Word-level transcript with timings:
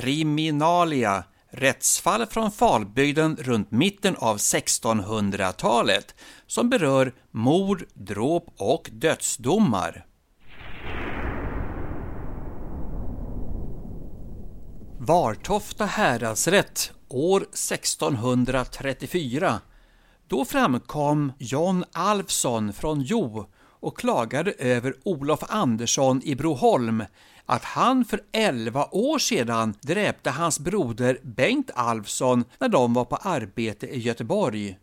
Kriminalia 0.00 1.24
Rättsfall 1.50 2.26
från 2.26 2.50
Falbygden 2.50 3.36
runt 3.40 3.70
mitten 3.70 4.16
av 4.16 4.36
1600-talet 4.36 6.14
som 6.46 6.70
berör 6.70 7.14
mord, 7.30 7.84
dråp 7.94 8.46
och 8.56 8.90
dödsdomar. 8.92 10.06
Vartofta 14.98 15.86
häradsrätt 15.86 16.92
år 17.08 17.40
1634. 17.40 19.60
Då 20.28 20.44
framkom 20.44 21.32
John 21.38 21.84
Alfsson 21.92 22.72
från 22.72 23.02
Jo 23.02 23.46
och 23.80 23.98
klagade 23.98 24.52
över 24.52 24.94
Olof 25.04 25.40
Andersson 25.48 26.20
i 26.24 26.34
Broholm 26.34 27.04
att 27.50 27.64
han 27.64 28.04
för 28.04 28.20
11 28.32 28.88
år 28.92 29.18
sedan 29.18 29.74
dräpte 29.80 30.30
hans 30.30 30.60
broder 30.60 31.18
Bengt 31.22 31.70
Alfsson 31.74 32.44
när 32.58 32.68
de 32.68 32.94
var 32.94 33.04
på 33.04 33.16
arbete 33.16 33.86
i 33.86 33.98
Göteborg. 33.98 34.78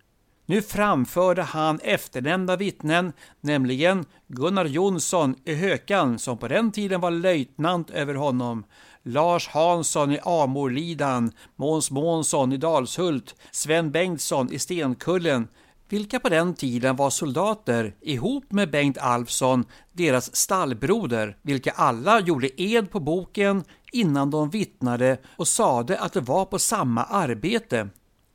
Nu 0.46 0.62
framförde 0.62 1.42
han 1.42 1.80
efternämnda 1.84 2.56
vittnen, 2.56 3.14
nämligen 3.42 4.06
Gunnar 4.28 4.66
Jonsson 4.66 5.36
i 5.46 5.54
Hökan 5.54 6.20
som 6.20 6.38
på 6.38 6.48
den 6.48 6.72
tiden 6.72 7.02
var 7.02 7.12
löjtnant 7.12 7.90
över 7.90 8.16
honom, 8.16 8.66
Lars 9.04 9.48
Hansson 9.48 10.12
i 10.12 10.20
Amorlidan, 10.24 11.32
Måns 11.56 11.92
Månsson 11.92 12.54
i 12.54 12.58
Dalshult, 12.58 13.36
Sven 13.52 13.92
Bengtsson 13.92 14.52
i 14.52 14.60
Stenkullen, 14.60 15.48
vilka 15.90 16.20
på 16.20 16.30
den 16.30 16.54
tiden 16.54 16.96
var 16.96 17.10
soldater 17.10 17.96
ihop 18.02 18.52
med 18.52 18.72
Bengt 18.72 18.98
Alfsson, 18.98 19.66
deras 19.94 20.36
stallbroder, 20.36 21.38
vilka 21.42 21.72
alla 21.72 22.20
gjorde 22.20 22.62
ed 22.62 22.92
på 22.92 23.00
boken 23.00 23.64
innan 23.92 24.32
de 24.32 24.50
vittnade 24.50 25.18
och 25.36 25.48
sade 25.48 26.00
att 26.00 26.14
det 26.14 26.22
var 26.22 26.46
på 26.46 26.60
samma 26.60 27.04
arbete. 27.04 27.90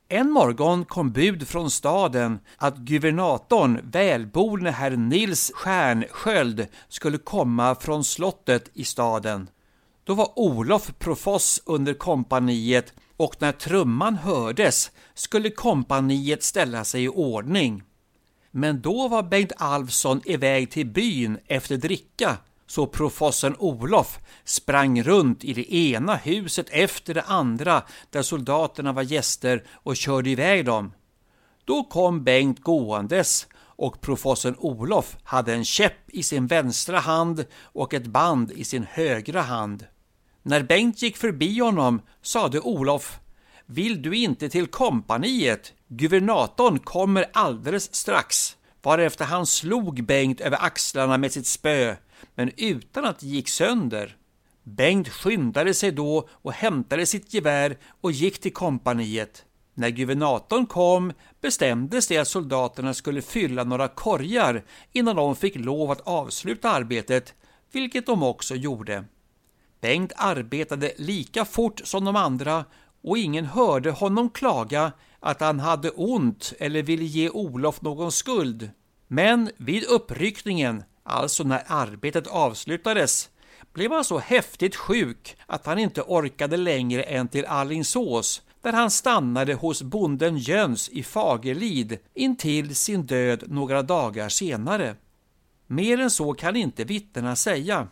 En 0.08 0.30
morgon 0.30 0.84
kom 0.84 1.12
bud 1.12 1.48
från 1.48 1.70
staden 1.70 2.38
att 2.56 2.76
guvernatorn, 2.76 3.80
välborne 3.82 4.70
herr 4.70 4.96
Nils 4.96 5.52
Stjärnsköld, 5.54 6.66
skulle 6.88 7.18
komma 7.18 7.74
från 7.74 8.04
slottet 8.04 8.70
i 8.74 8.84
staden. 8.84 9.48
Då 10.04 10.14
var 10.14 10.38
Olof 10.38 10.98
Profoss 10.98 11.62
under 11.66 11.94
kompaniet 11.94 12.92
och 13.22 13.36
när 13.38 13.52
trumman 13.52 14.16
hördes 14.16 14.90
skulle 15.14 15.50
kompaniet 15.50 16.42
ställa 16.42 16.84
sig 16.84 17.04
i 17.04 17.08
ordning. 17.08 17.82
Men 18.50 18.80
då 18.80 19.08
var 19.08 19.22
Bengt 19.22 19.52
Alfsson 19.56 20.20
iväg 20.24 20.70
till 20.70 20.86
byn 20.86 21.38
efter 21.46 21.76
dricka 21.76 22.36
så 22.66 22.86
profossen 22.86 23.56
Olof 23.58 24.18
sprang 24.44 25.02
runt 25.02 25.44
i 25.44 25.52
det 25.52 25.74
ena 25.74 26.16
huset 26.16 26.66
efter 26.70 27.14
det 27.14 27.22
andra 27.22 27.82
där 28.10 28.22
soldaterna 28.22 28.92
var 28.92 29.02
gäster 29.02 29.64
och 29.70 29.96
körde 29.96 30.30
iväg 30.30 30.64
dem. 30.64 30.92
Då 31.64 31.84
kom 31.84 32.24
Bengt 32.24 32.60
gåendes 32.60 33.46
och 33.58 34.00
profossen 34.00 34.56
Olof 34.58 35.16
hade 35.22 35.54
en 35.54 35.64
käpp 35.64 36.10
i 36.10 36.22
sin 36.22 36.46
vänstra 36.46 36.98
hand 36.98 37.44
och 37.62 37.94
ett 37.94 38.06
band 38.06 38.52
i 38.52 38.64
sin 38.64 38.86
högra 38.90 39.42
hand. 39.42 39.86
När 40.42 40.62
Bengt 40.62 41.02
gick 41.02 41.16
förbi 41.16 41.58
honom 41.60 42.02
sade 42.22 42.60
Olof 42.60 43.18
Vill 43.66 44.02
du 44.02 44.16
inte 44.16 44.48
till 44.48 44.66
kompaniet? 44.66 45.72
Guvernatorn 45.88 46.78
kommer 46.78 47.24
alldeles 47.32 47.94
strax. 47.94 48.56
Varefter 48.82 49.24
han 49.24 49.46
slog 49.46 50.04
Bengt 50.04 50.40
över 50.40 50.64
axlarna 50.64 51.18
med 51.18 51.32
sitt 51.32 51.46
spö, 51.46 51.96
men 52.34 52.50
utan 52.56 53.04
att 53.04 53.18
det 53.18 53.26
gick 53.26 53.48
sönder. 53.48 54.16
Bengt 54.62 55.08
skyndade 55.08 55.74
sig 55.74 55.92
då 55.92 56.28
och 56.30 56.52
hämtade 56.52 57.06
sitt 57.06 57.34
gevär 57.34 57.76
och 58.00 58.12
gick 58.12 58.40
till 58.40 58.52
kompaniet. 58.52 59.44
När 59.74 59.90
guvernatorn 59.90 60.66
kom 60.66 61.12
bestämdes 61.40 62.08
det 62.08 62.18
att 62.18 62.28
soldaterna 62.28 62.94
skulle 62.94 63.22
fylla 63.22 63.64
några 63.64 63.88
korgar 63.88 64.64
innan 64.92 65.16
de 65.16 65.36
fick 65.36 65.56
lov 65.56 65.90
att 65.90 66.00
avsluta 66.00 66.70
arbetet, 66.70 67.34
vilket 67.72 68.06
de 68.06 68.22
också 68.22 68.54
gjorde. 68.54 69.04
Bengt 69.82 70.12
arbetade 70.16 70.92
lika 70.96 71.44
fort 71.44 71.80
som 71.84 72.04
de 72.04 72.16
andra 72.16 72.64
och 73.02 73.18
ingen 73.18 73.44
hörde 73.44 73.90
honom 73.90 74.30
klaga 74.30 74.92
att 75.20 75.40
han 75.40 75.60
hade 75.60 75.90
ont 75.90 76.52
eller 76.58 76.82
ville 76.82 77.04
ge 77.04 77.30
Olof 77.30 77.82
någon 77.82 78.12
skuld. 78.12 78.70
Men 79.08 79.50
vid 79.56 79.84
uppryckningen, 79.84 80.84
alltså 81.02 81.44
när 81.44 81.62
arbetet 81.66 82.26
avslutades, 82.26 83.30
blev 83.72 83.92
han 83.92 84.04
så 84.04 84.18
häftigt 84.18 84.76
sjuk 84.76 85.36
att 85.46 85.66
han 85.66 85.78
inte 85.78 86.02
orkade 86.02 86.56
längre 86.56 87.02
än 87.02 87.28
till 87.28 87.46
Allingsås 87.46 88.42
där 88.60 88.72
han 88.72 88.90
stannade 88.90 89.54
hos 89.54 89.82
bonden 89.82 90.38
Jöns 90.38 90.88
i 90.88 91.02
Fagerlid 91.02 91.98
intill 92.14 92.76
sin 92.76 93.06
död 93.06 93.44
några 93.46 93.82
dagar 93.82 94.28
senare. 94.28 94.96
Mer 95.66 96.00
än 96.00 96.10
så 96.10 96.34
kan 96.34 96.56
inte 96.56 96.84
vittnena 96.84 97.36
säga. 97.36 97.88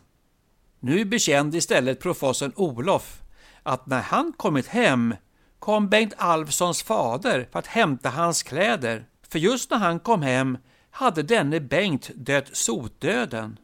Nu 0.81 1.05
bekände 1.05 1.59
istället 1.59 2.01
professorn 2.01 2.53
Olof 2.57 3.23
att 3.63 3.87
när 3.87 4.01
han 4.01 4.33
kommit 4.37 4.67
hem 4.67 5.15
kom 5.59 5.89
Bengt 5.89 6.15
Alfssons 6.17 6.83
fader 6.83 7.49
för 7.53 7.59
att 7.59 7.67
hämta 7.67 8.09
hans 8.09 8.43
kläder, 8.43 9.07
för 9.29 9.39
just 9.39 9.71
när 9.71 9.79
han 9.79 10.01
kom 10.01 10.23
hem 10.23 10.59
hade 10.91 11.23
denne 11.23 11.61
Bengt 11.61 12.11
dött 12.15 12.49
sotdöden. 12.53 13.59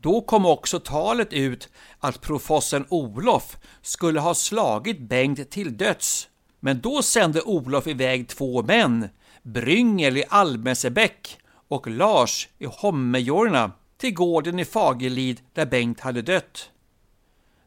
Då 0.00 0.20
kom 0.20 0.46
också 0.46 0.80
talet 0.80 1.32
ut 1.32 1.68
att 1.98 2.20
professorn 2.20 2.86
Olof 2.88 3.56
skulle 3.82 4.20
ha 4.20 4.34
slagit 4.34 5.00
Bengt 5.00 5.50
till 5.50 5.76
döds, 5.76 6.28
men 6.60 6.80
då 6.80 7.02
sände 7.02 7.42
Olof 7.42 7.86
iväg 7.86 8.28
två 8.28 8.62
män, 8.62 9.08
Bryngel 9.42 10.16
i 10.16 10.24
Almesebäck 10.28 11.38
och 11.68 11.86
Lars 11.86 12.48
i 12.58 12.66
Hommejorna 12.66 13.72
till 13.96 14.14
gården 14.14 14.58
i 14.58 14.64
Fagerlid 14.64 15.40
där 15.52 15.66
Bengt 15.66 16.00
hade 16.00 16.22
dött. 16.22 16.70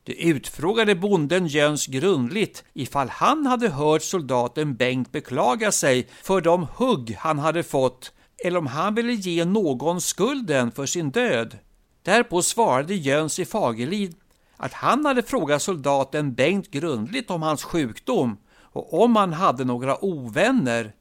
De 0.04 0.14
utfrågade 0.14 0.96
bonden 0.96 1.48
Jöns 1.48 1.88
grundligt 1.88 2.64
ifall 2.74 3.10
han 3.10 3.46
hade 3.46 3.70
hört 3.70 4.04
soldaten 4.04 4.76
Bengt 4.76 5.12
beklaga 5.12 5.72
sig 5.72 6.08
för 6.24 6.42
de 6.42 6.68
hugg 6.76 7.16
han 7.20 7.40
hade 7.40 7.64
fått 7.64 8.12
eller 8.46 8.60
om 8.60 8.68
han 8.68 8.96
ville 8.96 9.14
ge 9.14 9.46
någon 9.46 10.02
skulden 10.02 10.72
för 10.72 10.86
sin 10.86 11.12
död. 11.12 11.58
Därpå 12.04 12.42
svarade 12.42 12.96
Jöns 12.96 13.40
i 13.40 13.46
Fagerlid 13.46 14.16
att 14.58 14.74
han 14.74 15.06
hade 15.06 15.24
frågat 15.24 15.62
soldaten 15.62 16.34
Bengt 16.34 16.72
grundligt 16.72 17.32
om 17.32 17.42
hans 17.42 17.64
sjukdom 17.64 18.38
och 18.72 19.04
om 19.04 19.16
han 19.16 19.34
hade 19.34 19.66
några 19.66 20.06
ovänner. 20.06 20.94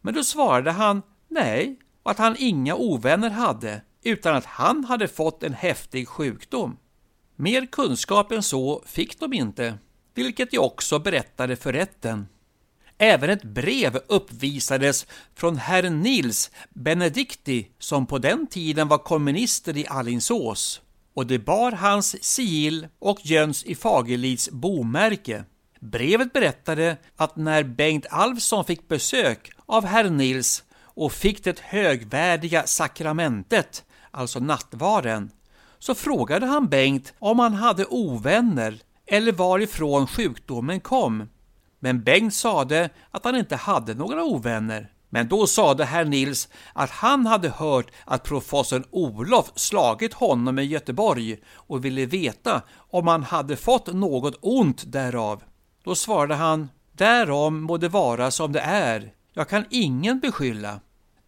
Men 0.00 0.14
då 0.14 0.24
svarade 0.24 0.70
han 0.70 1.02
nej 1.28 1.78
och 2.02 2.10
att 2.10 2.18
han 2.18 2.36
inga 2.38 2.74
ovänner 2.74 3.30
hade 3.30 3.82
utan 4.02 4.34
att 4.34 4.44
han 4.44 4.84
hade 4.84 5.08
fått 5.08 5.42
en 5.42 5.54
häftig 5.54 6.08
sjukdom. 6.08 6.76
Mer 7.36 7.66
kunskap 7.66 8.32
än 8.32 8.42
så 8.42 8.82
fick 8.86 9.20
de 9.20 9.32
inte, 9.32 9.78
vilket 10.14 10.50
de 10.50 10.58
också 10.58 10.98
berättade 10.98 11.56
för 11.56 11.72
rätten. 11.72 12.26
Även 12.98 13.30
ett 13.30 13.42
brev 13.42 14.00
uppvisades 14.06 15.06
från 15.34 15.56
herr 15.56 15.90
Nils 15.90 16.50
Benedicti 16.70 17.68
som 17.78 18.06
på 18.06 18.18
den 18.18 18.46
tiden 18.46 18.88
var 18.88 18.98
kommunister 18.98 19.76
i 19.76 19.86
Allingsås 19.86 20.80
och 21.14 21.26
det 21.26 21.38
bar 21.38 21.72
hans 21.72 22.24
sigill 22.24 22.88
och 22.98 23.18
Jöns 23.22 23.64
i 23.64 23.74
Fagerlids 23.74 24.50
bomärke. 24.50 25.44
Brevet 25.80 26.32
berättade 26.32 26.96
att 27.16 27.36
när 27.36 27.62
Bengt 27.62 28.06
Alfsson 28.10 28.64
fick 28.64 28.88
besök 28.88 29.50
av 29.66 29.84
herr 29.84 30.10
Nils 30.10 30.64
och 30.74 31.12
fick 31.12 31.44
det 31.44 31.60
högvärdiga 31.60 32.66
sakramentet, 32.66 33.84
alltså 34.12 34.38
nattvarden, 34.38 35.30
så 35.78 35.94
frågade 35.94 36.46
han 36.46 36.68
Bengt 36.68 37.12
om 37.18 37.38
han 37.38 37.54
hade 37.54 37.86
ovänner 37.86 38.80
eller 39.06 39.32
varifrån 39.32 40.06
sjukdomen 40.06 40.80
kom. 40.80 41.28
Men 41.78 42.02
Bengt 42.02 42.34
sade 42.34 42.90
att 43.10 43.24
han 43.24 43.36
inte 43.36 43.56
hade 43.56 43.94
några 43.94 44.24
ovänner. 44.24 44.90
Men 45.14 45.28
då 45.28 45.46
sade 45.46 45.84
herr 45.84 46.04
Nils 46.04 46.48
att 46.72 46.90
han 46.90 47.26
hade 47.26 47.48
hört 47.48 47.90
att 48.04 48.22
professorn 48.22 48.84
Olof 48.90 49.52
slagit 49.54 50.14
honom 50.14 50.58
i 50.58 50.62
Göteborg 50.62 51.36
och 51.54 51.84
ville 51.84 52.06
veta 52.06 52.62
om 52.76 53.06
han 53.06 53.22
hade 53.22 53.56
fått 53.56 53.92
något 53.92 54.38
ont 54.40 54.92
därav. 54.92 55.42
Då 55.84 55.94
svarade 55.94 56.34
han, 56.34 56.68
därom 56.92 57.62
må 57.62 57.76
det 57.76 57.88
vara 57.88 58.30
som 58.30 58.52
det 58.52 58.60
är, 58.60 59.12
jag 59.32 59.48
kan 59.48 59.64
ingen 59.70 60.20
beskylla. 60.20 60.80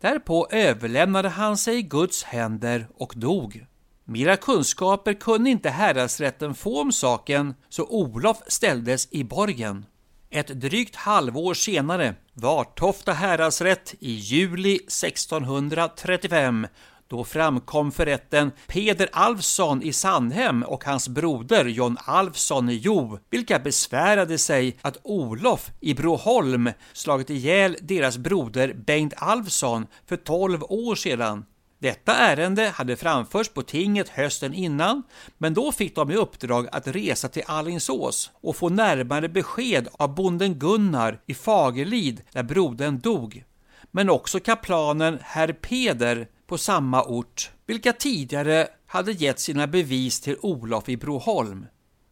Därpå 0.05 0.49
överlämnade 0.51 1.29
han 1.29 1.57
sig 1.57 1.79
i 1.79 1.83
Guds 1.83 2.25
händer 2.25 2.87
och 2.95 3.13
dog. 3.17 3.67
Mera 4.05 4.37
kunskaper 4.37 5.13
kunde 5.13 5.51
inte 5.51 5.71
häradsrätten 5.71 6.55
få 6.55 6.81
om 6.81 6.93
saken, 6.93 7.55
så 7.69 7.85
Olof 7.85 8.37
ställdes 8.47 9.09
i 9.11 9.25
borgen. 9.25 9.87
Ett 10.31 10.49
drygt 10.49 10.97
halvår 10.97 11.55
senare, 11.55 12.15
Vartofta 12.33 13.13
häradsrätt 13.13 13.95
i 14.01 14.13
juli 14.13 14.75
1635, 14.75 16.67
då 17.09 17.25
framkom 17.25 17.93
för 17.93 18.07
rätten 18.07 18.53
Peder 18.67 19.09
Alfsson 19.13 19.83
i 19.83 19.93
Sandhem 19.93 20.63
och 20.63 20.85
hans 20.85 21.09
broder 21.09 21.65
John 21.65 21.97
Alfsson 22.05 22.71
i 22.71 22.75
Jo, 22.75 23.19
vilka 23.31 23.59
besvärade 23.59 24.39
sig 24.39 24.77
att 24.81 24.97
Olof 25.03 25.71
i 25.81 25.95
Broholm 25.95 26.71
slagit 26.93 27.31
ihjäl 27.31 27.77
deras 27.81 28.19
broder 28.19 28.75
Bengt 28.75 29.15
Alfsson 29.17 29.87
för 30.07 30.17
12 30.17 30.63
år 30.63 30.95
sedan. 30.95 31.45
Detta 31.79 32.15
ärende 32.15 32.69
hade 32.69 32.97
framförts 32.97 33.49
på 33.49 33.63
tinget 33.63 34.09
hösten 34.09 34.55
innan, 34.55 35.03
men 35.39 35.55
då 35.55 35.73
fick 35.73 35.95
de 35.95 36.11
i 36.11 36.15
uppdrag 36.15 36.69
att 36.73 36.87
resa 36.87 37.29
till 37.29 37.43
Allingsås 37.47 38.31
och 38.35 38.57
få 38.57 38.69
närmare 38.69 39.29
besked 39.29 39.89
av 39.93 40.15
bonden 40.15 40.55
Gunnar 40.55 41.21
i 41.27 41.35
Fagerlid 41.35 42.23
där 42.33 42.43
brodern 42.43 42.99
dog, 42.99 43.45
men 43.91 44.11
också 44.11 44.41
kaplanen 44.41 45.19
herr 45.23 45.53
Peder 45.53 46.29
på 46.47 46.59
samma 46.59 47.05
ort, 47.05 47.51
vilka 47.67 47.93
tidigare 47.93 48.69
hade 48.87 49.13
gett 49.13 49.41
sina 49.41 49.67
bevis 49.67 50.21
till 50.21 50.37
Olof 50.41 50.89
i 50.89 50.97
Broholm. 50.97 51.67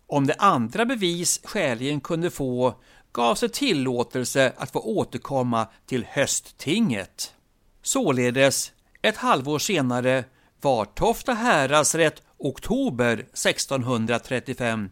Om 0.07 0.27
de 0.27 0.35
andra 0.39 0.85
bevis 0.85 1.41
skäligen 1.45 2.01
kunde 2.01 2.31
få 2.31 2.75
gavs 3.13 3.41
det 3.41 3.53
tillåtelse 3.53 4.53
att 4.57 4.71
få 4.71 4.81
återkomma 4.81 5.67
till 5.87 6.05
hösttinget. 6.09 7.35
Således 7.83 8.73
ett 9.03 9.17
halvår 9.17 9.59
senare 9.59 10.25
var 10.61 10.85
Tofta 10.85 11.33
häradsrätt 11.33 12.23
oktober 12.39 13.13
1635. 13.13 14.91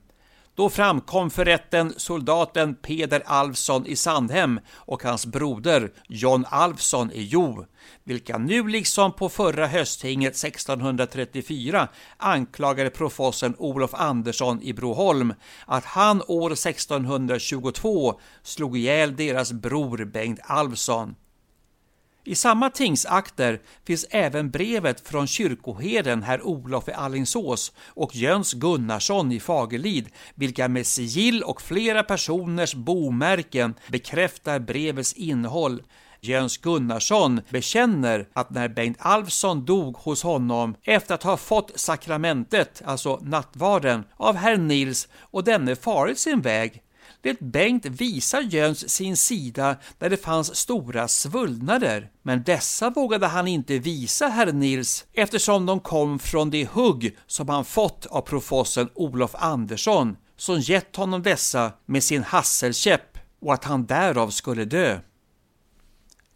Då 0.60 0.70
framkom 0.70 1.30
för 1.30 1.44
rätten 1.44 1.94
soldaten 1.96 2.74
Peder 2.74 3.22
Alfsson 3.26 3.86
i 3.86 3.96
Sandhem 3.96 4.60
och 4.72 5.02
hans 5.02 5.26
broder 5.26 5.92
John 6.08 6.44
Alfsson 6.48 7.12
i 7.12 7.22
Jo, 7.22 7.66
vilka 8.04 8.38
nu 8.38 8.68
liksom 8.68 9.12
på 9.12 9.28
förra 9.28 9.66
hösttinget 9.66 10.44
1634 10.44 11.88
anklagade 12.16 12.90
profossen 12.90 13.54
Olof 13.58 13.94
Andersson 13.94 14.62
i 14.62 14.72
Broholm 14.72 15.34
att 15.66 15.84
han 15.84 16.22
år 16.26 16.52
1622 16.52 18.20
slog 18.42 18.78
ihjäl 18.78 19.16
deras 19.16 19.52
bror 19.52 20.04
Bengt 20.04 20.40
Alfsson. 20.42 21.14
I 22.24 22.34
samma 22.34 22.70
tingsakter 22.70 23.60
finns 23.84 24.06
även 24.10 24.50
brevet 24.50 25.08
från 25.08 25.26
kyrkoherden 25.26 26.22
herr 26.22 26.42
Olof 26.42 26.88
i 26.88 26.92
Allingsås 26.92 27.72
och 27.86 28.16
Jöns 28.16 28.52
Gunnarsson 28.52 29.32
i 29.32 29.40
Fagerlid, 29.40 30.08
vilka 30.34 30.68
med 30.68 30.86
sigill 30.86 31.42
och 31.42 31.62
flera 31.62 32.02
personers 32.02 32.74
bomärken 32.74 33.74
bekräftar 33.88 34.58
brevets 34.58 35.12
innehåll. 35.12 35.82
Jöns 36.20 36.58
Gunnarsson 36.58 37.40
bekänner 37.48 38.28
att 38.32 38.50
när 38.50 38.68
Bengt 38.68 38.98
Alfsson 39.00 39.64
dog 39.64 39.96
hos 39.96 40.22
honom 40.22 40.74
efter 40.82 41.14
att 41.14 41.22
ha 41.22 41.36
fått 41.36 41.80
sakramentet, 41.80 42.82
alltså 42.84 43.18
nattvarden, 43.22 44.04
av 44.16 44.36
herr 44.36 44.56
Nils 44.56 45.08
och 45.20 45.44
denne 45.44 45.76
farit 45.76 46.18
sin 46.18 46.40
väg, 46.40 46.82
lät 47.22 47.40
Bengt 47.40 47.86
visa 47.86 48.40
Jöns 48.40 48.88
sin 48.88 49.16
sida 49.16 49.76
där 49.98 50.10
det 50.10 50.16
fanns 50.16 50.56
stora 50.56 51.08
svullnader. 51.08 52.10
Men 52.22 52.42
dessa 52.42 52.90
vågade 52.90 53.26
han 53.26 53.48
inte 53.48 53.78
visa 53.78 54.28
herr 54.28 54.52
Nils 54.52 55.04
eftersom 55.12 55.66
de 55.66 55.80
kom 55.80 56.18
från 56.18 56.50
det 56.50 56.68
hugg 56.68 57.16
som 57.26 57.48
han 57.48 57.64
fått 57.64 58.06
av 58.06 58.20
professorn 58.20 58.88
Olof 58.94 59.34
Andersson 59.34 60.16
som 60.36 60.60
gett 60.60 60.96
honom 60.96 61.22
dessa 61.22 61.72
med 61.86 62.04
sin 62.04 62.22
hasselkäpp 62.22 63.18
och 63.40 63.54
att 63.54 63.64
han 63.64 63.86
därav 63.86 64.30
skulle 64.30 64.64
dö. 64.64 65.00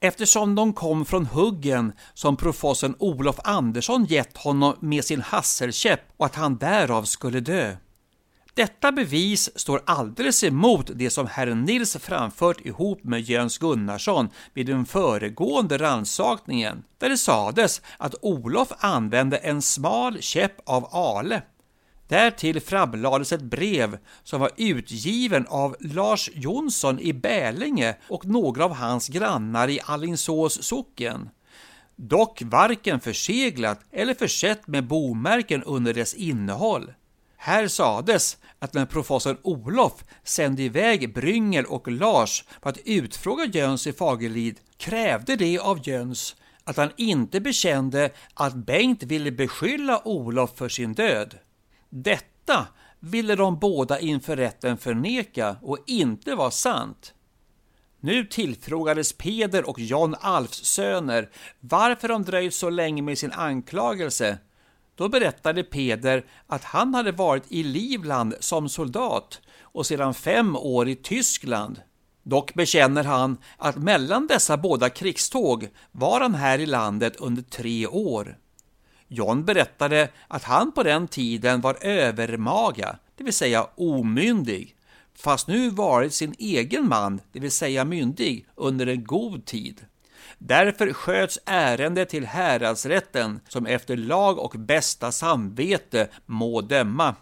Eftersom 0.01 0.55
de 0.55 0.73
kom 0.73 1.05
från 1.05 1.27
huggen 1.27 1.93
som 2.15 2.37
professorn 2.37 2.95
Olof 2.99 3.37
Andersson 3.45 4.05
gett 4.05 4.37
honom 4.37 4.77
med 4.81 5.05
sin 5.05 5.21
hasselkäpp 5.21 6.01
och 6.17 6.27
att 6.27 6.35
han 6.35 6.57
därav 6.57 7.05
skulle 7.05 7.41
dö. 7.41 7.77
Detta 8.55 8.93
bevis 8.93 9.59
står 9.59 9.83
alldeles 9.87 10.45
emot 10.45 10.91
det 10.95 11.11
som 11.11 11.27
herr 11.27 11.55
Nils 11.55 11.97
framfört 11.97 12.61
ihop 12.61 13.05
med 13.05 13.21
Jöns 13.21 13.59
Gunnarsson 13.59 14.29
vid 14.53 14.67
den 14.67 14.87
föregående 14.87 15.79
rannsakningen, 15.79 16.85
där 16.99 17.09
det 17.09 17.17
sades 17.17 17.83
att 17.99 18.15
Olof 18.23 18.73
använde 18.79 19.37
en 19.37 19.63
smal 19.63 20.23
käpp 20.23 20.61
av 20.65 20.89
ale. 20.93 21.43
Därtill 22.09 22.61
framlades 22.61 23.33
ett 23.33 23.43
brev 23.43 23.99
som 24.23 24.41
var 24.41 24.51
utgiven 24.57 25.47
av 25.47 25.77
Lars 25.81 26.31
Jonsson 26.35 27.01
i 27.01 27.13
Bälinge 27.13 27.97
och 28.09 28.27
några 28.27 28.65
av 28.65 28.75
hans 28.75 29.09
grannar 29.09 29.69
i 29.69 29.81
Allingsås 29.85 30.63
socken 30.63 31.29
dock 31.97 32.43
varken 32.45 33.01
förseglat 33.01 33.81
eller 33.93 34.15
försett 34.15 34.67
med 34.67 34.87
bomärken 34.87 35.63
under 35.63 35.95
dess 35.95 36.15
innehåll. 36.15 36.93
Här 37.45 37.69
sades 37.69 38.37
att 38.59 38.75
när 38.75 38.87
professorn 38.87 39.39
Olof 39.43 40.05
sände 40.23 40.63
iväg 40.63 41.15
Bryngel 41.15 41.65
och 41.67 41.89
Lars 41.89 42.45
för 42.63 42.71
att 42.71 42.79
utfråga 42.85 43.45
Jöns 43.45 43.87
i 43.87 43.93
Fagerlid 43.93 44.61
krävde 44.77 45.37
det 45.37 45.59
av 45.59 45.89
Jöns 45.89 46.37
att 46.65 46.77
han 46.77 46.91
inte 46.97 47.41
bekände 47.41 48.11
att 48.35 48.55
Bengt 48.55 49.03
ville 49.03 49.33
beskylla 49.33 50.03
Olof 50.05 50.51
för 50.57 50.69
sin 50.69 50.95
död. 50.95 51.39
Detta 51.89 52.67
ville 53.01 53.37
de 53.37 53.59
båda 53.59 54.01
inför 54.01 54.37
rätten 54.37 54.79
förneka 54.79 55.57
och 55.63 55.79
inte 55.87 56.35
var 56.35 56.51
sant. 56.51 57.15
Nu 58.01 58.25
tillfrågades 58.25 59.13
Peder 59.13 59.69
och 59.69 59.81
John 59.81 60.17
Alfs 60.21 60.65
söner 60.65 61.31
varför 61.61 62.09
de 62.09 62.23
dröjt 62.23 62.55
så 62.55 62.71
länge 62.71 63.03
med 63.03 63.19
sin 63.19 63.33
anklagelse 63.33 64.39
då 64.97 65.09
berättade 65.09 65.63
Peder 65.63 66.25
att 66.47 66.65
han 66.65 66.95
hade 66.95 67.13
varit 67.13 67.45
i 67.49 67.63
Livland 67.63 68.35
som 68.41 68.69
soldat 68.69 69.41
och 69.61 69.87
sedan 69.87 70.15
fem 70.15 70.57
år 70.57 70.89
i 70.89 70.97
Tyskland. 70.97 71.81
Dock 72.23 72.55
bekänner 72.55 73.05
han 73.05 73.37
att 73.57 73.77
mellan 73.77 74.27
dessa 74.27 74.57
båda 74.57 74.91
krigståg 74.91 75.69
var 75.93 76.21
han 76.21 76.35
här 76.35 76.59
i 76.59 76.67
landet 76.67 77.17
under 77.17 77.43
tre 77.43 77.87
år. 77.87 78.39
John 79.09 79.45
berättade 79.45 80.09
att 80.29 80.43
han 80.43 80.73
på 80.73 80.83
den 80.83 81.09
tiden 81.09 81.61
var 81.61 81.77
övermaga, 81.81 82.99
det 83.17 83.25
vill 83.25 83.33
säga 83.33 83.67
omyndig, 83.77 84.77
fast 85.15 85.49
nu 85.49 85.71
varit 85.71 86.15
sin 86.15 86.35
egen 86.39 86.89
man, 86.89 87.21
det 87.33 87.41
vill 87.41 87.51
säga 87.51 87.85
myndig, 87.85 88.47
under 88.55 88.87
en 88.87 89.05
god 89.05 89.45
tid. 89.45 89.87
Därför 90.39 90.93
sköts 90.93 91.39
ärendet 91.47 92.09
till 92.09 92.27
häradsrätten 92.27 93.41
som 93.49 93.67
efter 93.67 93.97
lag 93.97 94.39
och 94.39 94.55
bästa 94.59 95.13
samvete 95.13 96.09
må 96.27 96.61
döma. 96.61 97.15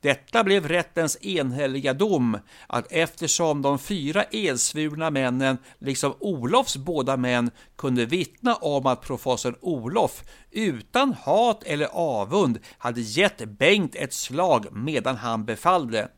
Detta 0.00 0.44
blev 0.44 0.68
rättens 0.68 1.24
enhälliga 1.24 1.94
dom 1.94 2.38
att 2.66 2.92
eftersom 2.92 3.62
de 3.62 3.78
fyra 3.78 4.24
edsvurna 4.30 5.10
männen, 5.10 5.58
liksom 5.78 6.14
Olofs 6.20 6.76
båda 6.76 7.16
män, 7.16 7.50
kunde 7.76 8.06
vittna 8.06 8.54
om 8.54 8.86
att 8.86 9.00
professorn 9.00 9.56
Olof 9.60 10.24
utan 10.50 11.12
hat 11.12 11.62
eller 11.62 11.88
avund 11.92 12.58
hade 12.78 13.00
gett 13.00 13.44
Bengt 13.44 13.94
ett 13.94 14.12
slag 14.12 14.66
medan 14.72 15.16
han 15.16 15.44
befallde, 15.44 16.08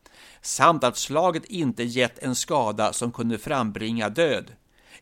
samt 0.41 0.83
att 0.83 0.97
slaget 0.97 1.45
inte 1.45 1.83
gett 1.83 2.19
en 2.19 2.35
skada 2.35 2.93
som 2.93 3.11
kunde 3.11 3.37
frambringa 3.37 4.09
död. 4.09 4.51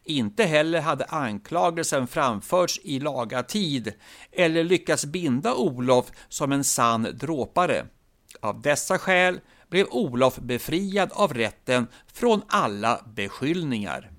Inte 0.08 0.44
heller 0.44 0.82
hade 0.82 1.06
anklagelsen 1.06 2.08
framförts 2.08 2.80
i 2.84 3.00
laga 3.00 3.44
tid 3.44 3.94
eller 4.32 4.64
lyckats 4.64 5.06
binda 5.06 5.54
Olof 5.54 6.12
som 6.30 6.52
en 6.52 6.64
sann 6.64 7.08
dråpare. 7.14 7.86
Av 8.42 8.62
dessa 8.62 8.98
skäl 8.98 9.40
blev 9.70 9.88
Olof 9.92 10.38
befriad 10.38 11.12
av 11.14 11.34
rätten 11.34 11.88
från 12.14 12.42
alla 12.48 13.02
beskyllningar. 13.16 14.12